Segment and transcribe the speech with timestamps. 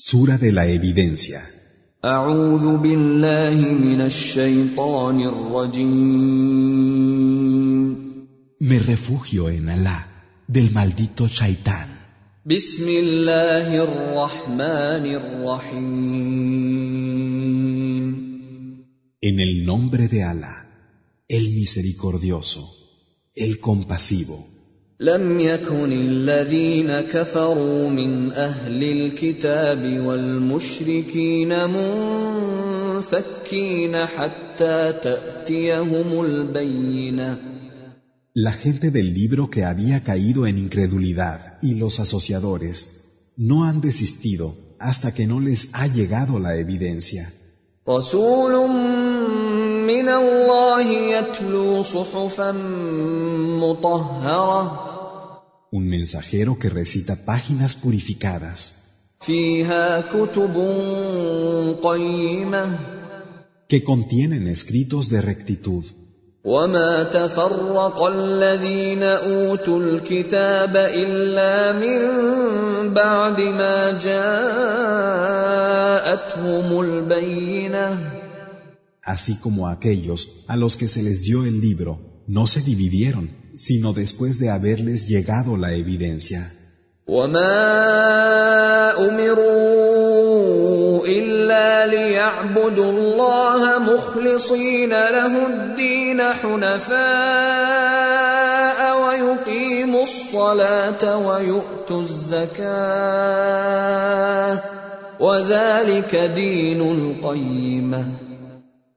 [0.00, 1.42] Sura de la Evidencia.
[8.60, 11.88] Me refugio en Alá del maldito Shaitán.
[19.20, 20.54] En el nombre de Alá,
[21.26, 22.62] el misericordioso,
[23.34, 24.57] el compasivo.
[24.99, 31.49] لم يكن الذين كفروا من أهل الكتاب والمشركين
[32.93, 37.53] منفكين حتى تأتيهم البينة
[38.35, 42.77] La gente del libro que había caído en incredulidad y los asociadores
[43.37, 47.31] no han desistido hasta que no les ha llegado la evidencia.
[47.87, 48.53] رسول
[49.88, 52.52] من الله يتلو صحفا
[53.62, 54.60] مطهرة.
[55.72, 58.72] Un mensajero que recita páginas purificadas.
[59.20, 60.54] فيها كتب
[61.82, 62.70] قيمة.
[63.68, 65.84] Que contienen escritos de rectitud.
[66.44, 72.00] وما تفرق الذين أوتوا الكتاب إلا من
[72.94, 74.40] بعد ما جاءتهم
[76.80, 78.17] البينة.
[79.08, 83.94] Así como aquellos a los que se les dio el libro no se dividieron, sino
[83.94, 86.52] después de haberles llegado la evidencia.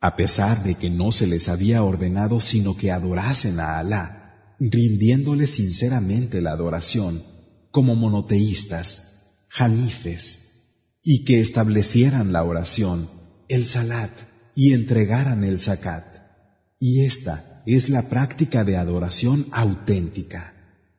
[0.00, 5.46] A pesar de que no se les había ordenado sino que adorasen a Alá, rindiéndole
[5.46, 7.22] sinceramente la adoración,
[7.70, 10.50] como monoteístas, janifes,
[11.02, 13.08] y que establecieran la oración,
[13.48, 14.10] el salat,
[14.54, 16.04] y entregaran el zakat.
[16.78, 20.54] Y esta es la práctica de adoración auténtica.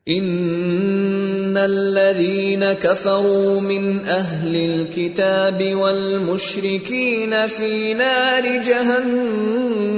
[0.07, 9.93] ان الذين كفروا من اهل الكتاب والمشركين في نار جهنم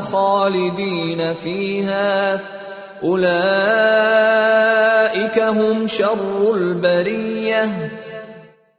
[0.00, 2.40] خالدين فيها
[3.02, 3.38] اولئك
[5.38, 7.90] هم شر البريه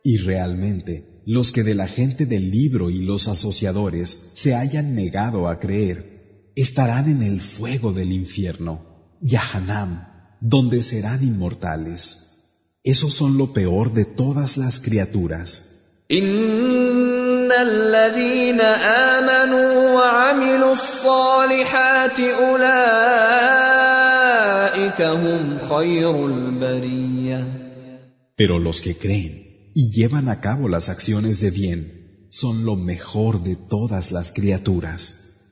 [0.04, 5.48] Y realmente, los que de la gente del libro y los asociadores se hayan negado
[5.48, 5.98] a creer,
[6.56, 8.74] estarán en el fuego del infierno,
[9.22, 10.09] Yahanam,
[10.42, 12.02] donde serán inmortales.
[12.84, 15.64] Esos son lo peor de todas las criaturas.
[16.12, 22.62] ان الذين امنوا وعملوا الصالحات اولئك
[25.02, 27.48] هم خير البريه
[28.38, 33.42] Pero los que creen y llevan a cabo las acciones de bien son lo mejor
[33.44, 35.29] de todas las criaturas.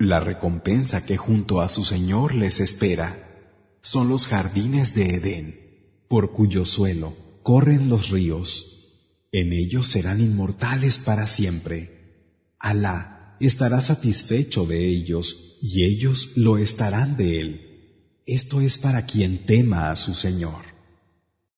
[0.00, 6.30] La recompensa que junto a su Señor les espera son los jardines de Edén, por
[6.30, 9.26] cuyo suelo corren los ríos.
[9.32, 12.52] En ellos serán inmortales para siempre.
[12.60, 18.22] Alá estará satisfecho de ellos y ellos lo estarán de él.
[18.24, 20.77] Esto es para quien tema a su Señor.